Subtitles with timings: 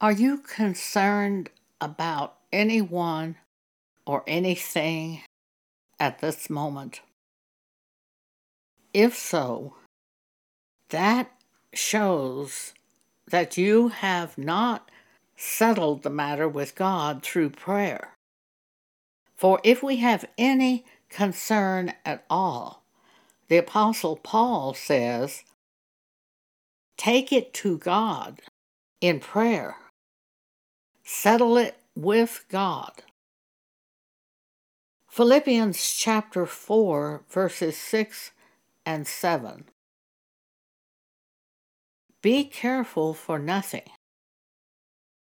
[0.00, 3.36] Are you concerned about anyone
[4.06, 5.22] or anything
[5.98, 7.00] at this moment?
[8.92, 9.74] If so,
[10.90, 11.32] that
[11.72, 12.74] shows
[13.30, 14.90] that you have not
[15.36, 18.14] settled the matter with God through prayer.
[19.36, 22.84] For if we have any concern at all,
[23.48, 25.42] the Apostle Paul says,
[26.96, 28.40] take it to God
[29.00, 29.76] in prayer,
[31.04, 33.02] settle it with God.
[35.08, 38.32] Philippians chapter 4, verses 6
[38.84, 39.66] and 7.
[42.20, 43.88] Be careful for nothing,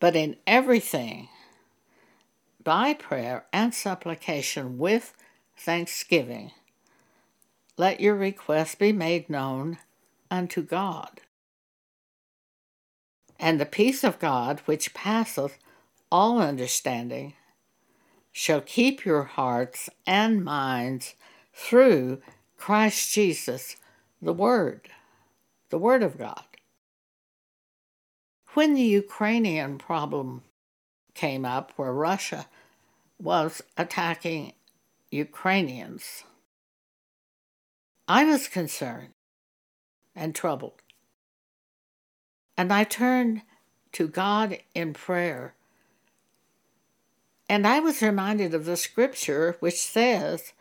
[0.00, 1.28] but in everything,
[2.64, 5.12] by prayer and supplication with
[5.56, 6.50] thanksgiving,
[7.76, 9.78] let your requests be made known
[10.30, 11.20] unto God.
[13.38, 15.58] And the peace of God, which passeth
[16.10, 17.34] all understanding,
[18.32, 21.14] shall keep your hearts and minds
[21.52, 22.20] through
[22.56, 23.76] Christ Jesus,
[24.20, 24.88] the Word,
[25.70, 26.42] the Word of God.
[28.54, 30.42] When the Ukrainian problem
[31.14, 32.46] came up, where Russia
[33.20, 34.52] was attacking
[35.10, 36.24] Ukrainians,
[38.08, 39.14] I was concerned
[40.14, 40.82] and troubled.
[42.58, 43.42] And I turned
[43.92, 45.54] to God in prayer.
[47.48, 50.52] And I was reminded of the scripture which says,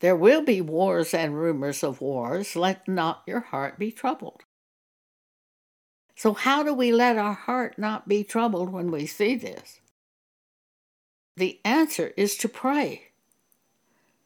[0.00, 2.56] There will be wars and rumors of wars.
[2.56, 4.44] Let not your heart be troubled.
[6.16, 9.80] So, how do we let our heart not be troubled when we see this?
[11.36, 13.10] The answer is to pray.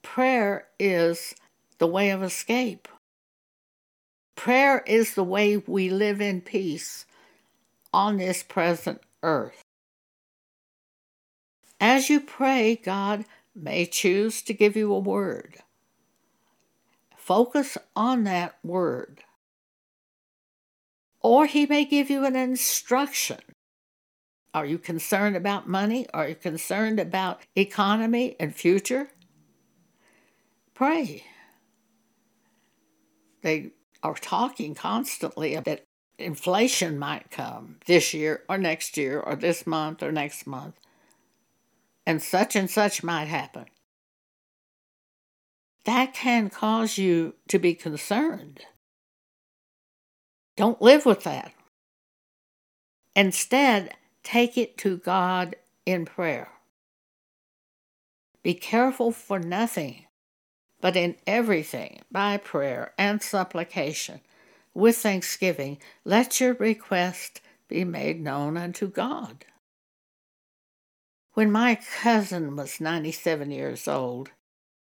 [0.00, 1.34] Prayer is
[1.76, 2.88] the way of escape.
[4.34, 7.06] Prayer is the way we live in peace
[7.92, 9.62] on this present earth.
[11.80, 15.58] As you pray, God may choose to give you a word.
[17.16, 19.22] Focus on that word
[21.22, 23.38] or he may give you an instruction.
[24.52, 26.06] Are you concerned about money?
[26.12, 29.08] Are you concerned about economy and future?
[30.74, 31.24] Pray.
[33.42, 33.70] They
[34.02, 35.84] are talking constantly that
[36.18, 40.74] inflation might come this year or next year or this month or next month,
[42.06, 43.66] and such and such might happen.
[45.84, 48.60] That can cause you to be concerned.
[50.56, 51.52] Don't live with that.
[53.16, 56.48] Instead, take it to God in prayer.
[58.42, 60.06] Be careful for nothing,
[60.82, 64.20] but in everything, by prayer and supplication,
[64.74, 69.44] with thanksgiving, let your request be made known unto God.
[71.34, 74.30] When my cousin was 97 years old,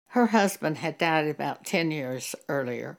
[0.07, 2.97] her husband had died about 10 years earlier.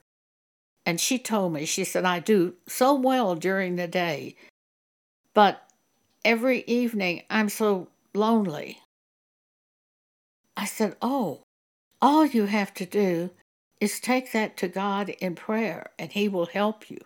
[0.85, 4.37] And she told me, she said, I do so well during the day,
[5.33, 5.63] but
[6.23, 8.81] every evening I'm so lonely.
[10.55, 11.44] I said, Oh,
[12.05, 13.31] all you have to do
[13.81, 16.99] is take that to God in prayer, and He will help you.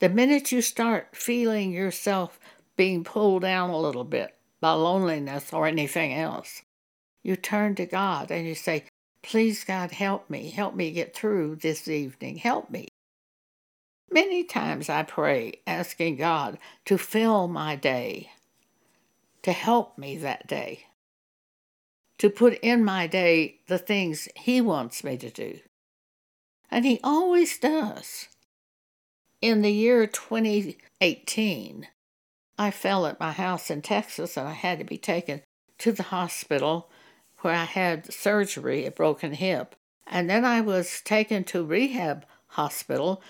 [0.00, 2.40] The minute you start feeling yourself
[2.76, 6.62] being pulled down a little bit by loneliness or anything else,
[7.22, 8.86] you turn to God and you say,
[9.22, 10.50] Please, God, help me.
[10.50, 12.38] Help me get through this evening.
[12.38, 12.88] Help me.
[14.10, 18.30] Many times I pray, asking God to fill my day,
[19.42, 20.86] to help me that day,
[22.18, 25.60] to put in my day the things He wants me to do.
[26.70, 28.28] And He always does.
[29.40, 31.88] In the year 2018,
[32.58, 35.42] I fell at my house in Texas and I had to be taken
[35.78, 36.88] to the hospital
[37.40, 39.74] where I had surgery, a broken hip.
[40.06, 43.22] And then I was taken to rehab hospital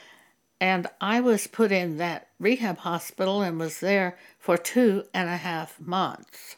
[0.60, 5.36] and I was put in that rehab hospital and was there for two and a
[5.36, 6.56] half months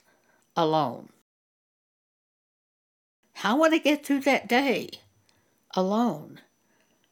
[0.55, 1.09] alone.
[3.41, 4.89] How would I get through that day?
[5.75, 6.41] Alone.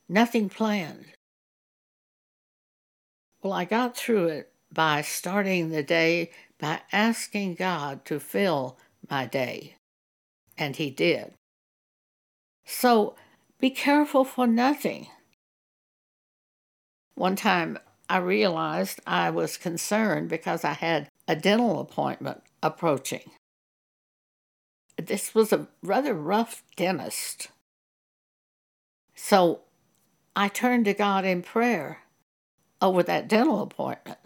[0.09, 1.05] Nothing planned.
[3.43, 8.79] Well, I got through it by starting the day by asking God to fill
[9.11, 9.77] my day
[10.57, 11.35] and he did.
[12.65, 13.17] So
[13.61, 15.09] be careful for nothing.
[17.17, 17.79] One time
[18.09, 23.31] I realized I was concerned because I had a dental appointment approaching.
[25.07, 27.49] This was a rather rough dentist.
[29.15, 29.61] So
[30.35, 32.01] I turned to God in prayer
[32.81, 34.19] over that dental appointment.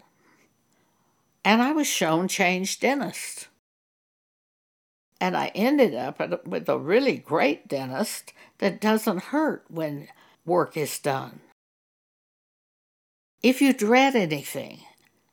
[1.43, 3.47] And I was shown change dentist.
[5.21, 10.07] And I ended up with a really great dentist that doesn't hurt when
[10.45, 11.41] work is done.
[13.41, 14.79] If you dread anything,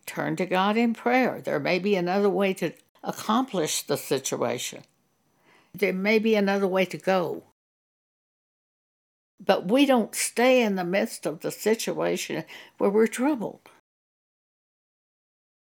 [0.07, 1.41] turn to God in prayer.
[1.41, 2.73] There may be another way to
[3.03, 4.83] accomplish the situation.
[5.79, 7.45] There may be another way to go.
[9.39, 12.45] But we don't stay in the midst of the situation
[12.79, 13.69] where we're troubled.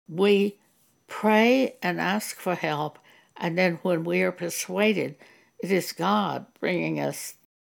[0.08, 0.58] We
[1.06, 2.98] pray and ask for help,
[3.36, 5.14] and then when we are persuaded
[5.60, 7.34] it is God bringing us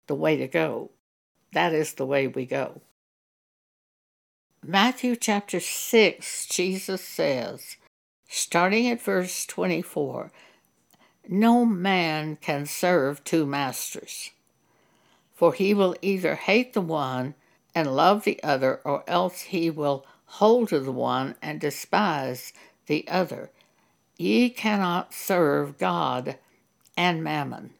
[0.06, 0.90] the way to go,
[1.52, 2.80] that is the way we go.
[4.64, 7.76] Matthew chapter 6, Jesus says,
[8.28, 10.30] starting at verse 24,
[11.28, 14.32] No man can serve two masters,
[15.34, 17.34] for he will either hate the one
[17.74, 22.52] and love the other, or else he will hold to the one and despise
[22.86, 23.50] the other.
[24.16, 26.38] Ye cannot serve God
[26.96, 27.74] and mammon.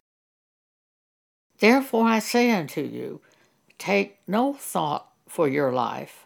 [1.59, 3.21] Therefore I say unto you,
[3.77, 6.25] take no thought for your life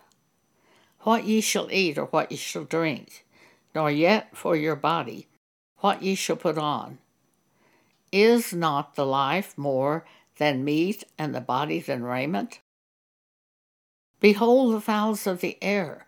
[1.02, 3.26] what ye shall eat or what ye shall drink,
[3.74, 5.28] nor yet for your body,
[5.78, 7.00] what ye shall put on.
[8.20, 10.04] Is not the life more
[10.38, 12.62] than meat, and the body than raiment?
[14.20, 16.08] Behold the fowls of the air,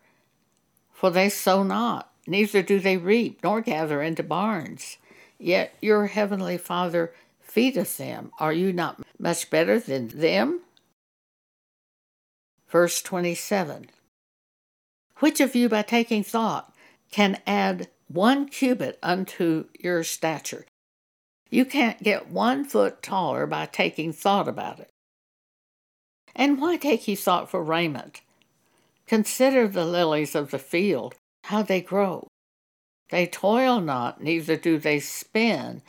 [0.91, 4.97] for they sow not, neither do they reap, nor gather into barns,
[5.37, 8.31] yet your heavenly Father feedeth them.
[8.39, 10.61] Are you not much better than them?
[12.67, 13.91] Verse 27
[15.17, 16.73] which of you, by taking thought,
[17.11, 20.65] can add one cubit unto your stature?
[21.49, 24.89] You can't get one foot taller by taking thought about it.
[26.35, 28.21] And why take ye thought for raiment?
[29.07, 31.15] Consider the lilies of the field,
[31.45, 32.27] how they grow.
[33.09, 35.81] They toil not, neither do they spin.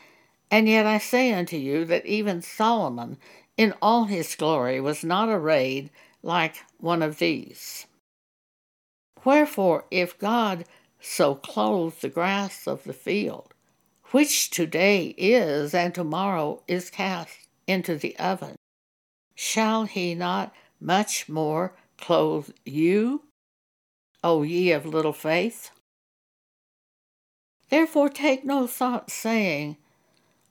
[0.50, 3.18] And yet I say unto you that even Solomon,
[3.56, 5.90] in all his glory, was not arrayed
[6.22, 7.86] like one of these.
[9.24, 10.64] Wherefore, if God
[10.98, 13.52] so clothe the grass of the field,
[14.10, 18.56] which today is and tomorrow is cast into the oven,
[19.34, 23.22] shall he not much more clothe you,
[24.24, 25.70] O ye of little faith?
[27.68, 29.76] Therefore take no thought, saying,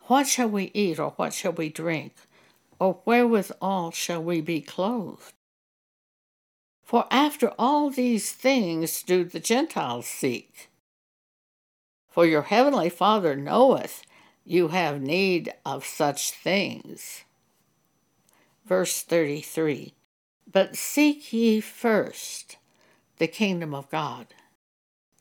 [0.03, 2.13] What shall we eat, or what shall we drink,
[2.79, 5.33] or wherewithal shall we be clothed?
[6.83, 10.68] For after all these things do the Gentiles seek.
[12.09, 14.03] For your heavenly Father knoweth
[14.43, 17.23] you have need of such things.
[18.65, 19.93] Verse 33
[20.51, 22.57] But seek ye first
[23.17, 24.27] the kingdom of God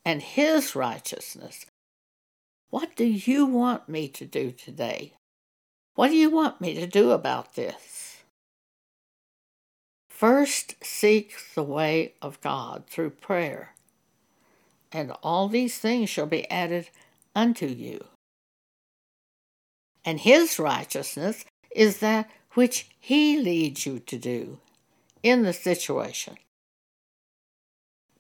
[0.05, 1.67] and his righteousness.
[2.71, 5.15] What do you want me to do today?
[5.95, 8.23] What do you want me to do about this?
[10.09, 13.75] First, seek the way of God through prayer,
[14.93, 16.89] and all these things shall be added
[17.35, 18.05] unto you.
[20.05, 24.59] And his righteousness is that which he leads you to do
[25.23, 26.37] in the situation,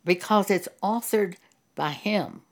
[0.05, 1.37] because it's authored
[1.75, 2.43] by him.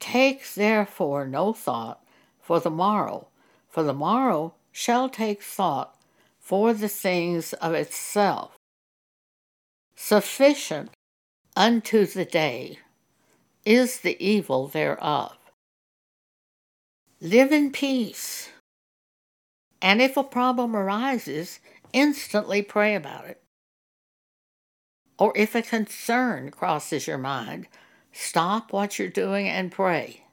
[0.00, 2.02] Take therefore no thought
[2.40, 3.28] for the morrow,
[3.68, 5.94] for the morrow shall take thought
[6.40, 8.56] for the things of itself.
[9.94, 10.90] Sufficient
[11.56, 12.78] unto the day
[13.64, 15.36] is the evil thereof.
[17.20, 18.50] Live in peace.
[19.80, 21.60] And if a problem arises,
[21.92, 23.40] instantly pray about it.
[25.18, 27.68] Or if a concern crosses your mind,
[28.12, 30.24] stop what you're doing and pray.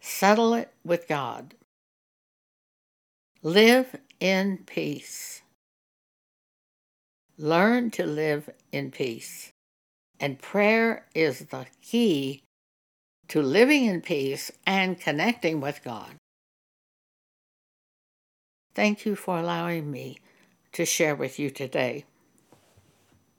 [0.00, 1.54] Settle it with God.
[3.42, 5.42] Live in peace.
[7.38, 9.53] Learn to live in peace.
[10.20, 12.42] And prayer is the key
[13.28, 16.16] to living in peace and connecting with God.
[18.74, 20.18] Thank you for allowing me
[20.72, 22.04] to share with you today.